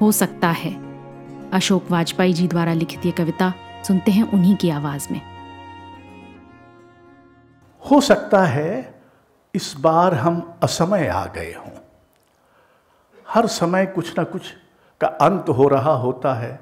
[0.00, 0.84] हो सकता है।
[1.50, 3.54] अशोक वाजपेयी जी द्वारा लिखित ये कविता
[3.86, 5.20] सुनते हैं उन्हीं की आवाज़ में।
[7.90, 9.02] हो सकता है
[9.54, 11.78] इस बार हम असमय आ गए हों।
[13.28, 14.42] हर समय कुछ ना कुछ
[15.00, 16.60] का अंत हो रहा होता है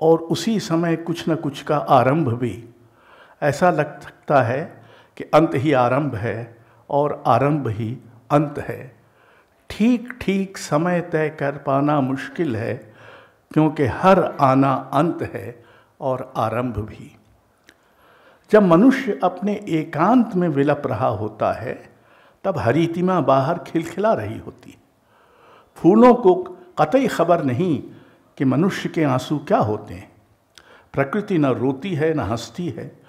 [0.00, 2.68] और उसी समय कुछ ना कुछ का आरंभ भी।
[3.42, 4.84] ऐसा लग सकता है
[5.16, 6.58] कि अंत ही आरंभ है
[6.90, 7.98] और आरंभ ही
[8.30, 9.03] अंत है।
[9.70, 12.94] ठीक ठीक समय तय कर पाना मुश्किल है,
[13.52, 15.64] क्योंकि हर आना अंत है
[16.00, 17.16] और आरंभ भी।
[18.50, 21.88] जब मनुष्य अपने एकांत में विलप रहा होता है,
[22.44, 24.78] तब हरितिमा बाहर खिलखिला रही होती।
[25.76, 26.34] फूलों को
[26.80, 27.82] कतई खबर नहीं
[28.38, 30.12] कि मनुष्य के आँसू क्या होते हैं।
[30.92, 33.00] प्रकृति न रोती है, न हंसती है।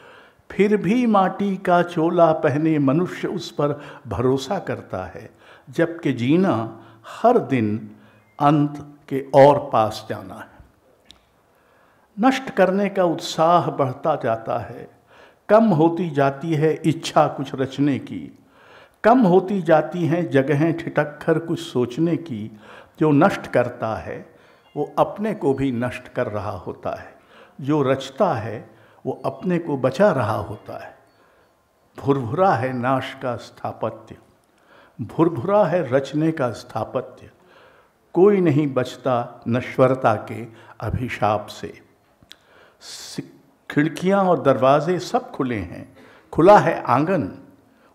[0.52, 5.30] फिर भी माटी का चोला पहने मनुष्य उस पर भरोसा करता है।
[5.70, 7.96] जबकि जीना हर दिन
[8.40, 10.56] अंत के और पास जाना है।
[12.20, 14.90] नष्ट करने का उत्साह बढ़ता जाता है।
[15.50, 18.40] कम होती जाती है इच्छा कुछ रचने की।
[19.04, 22.60] कम होती जाती हैं जगहें ठिटक कर कुछ सोचने की।
[23.00, 24.36] जो नष्ट करता है,
[24.78, 27.16] वो अपने को भी नष्ट कर रहा होता है।
[27.62, 28.70] जो रचता है,
[29.06, 30.98] वो अपने को बचा रहा होता है।
[32.00, 34.18] भुरभुरा है नाश का स्थापत्य।
[35.02, 37.32] भुरभुरा है रचने का स्थापत्य।
[38.14, 40.48] कोई नहीं बचता नश्वरता के
[40.80, 41.82] अभिशाप से।
[43.72, 45.98] खिड़कियाँ और दरवाजे सब खुले हैं।
[46.31, 47.38] खुला है आँगन।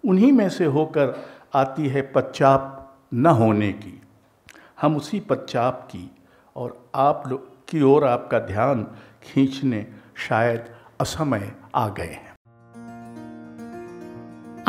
[0.07, 4.03] उन्हीं में से होकर आती है पच्चाप न होने की।
[4.81, 6.11] हम उसी पच्चाप की
[6.57, 8.83] और आप लोग की ओर आपका ध्यान
[9.23, 9.87] खींचने
[10.17, 10.65] शायद
[11.01, 12.30] असमय आ गए हैं।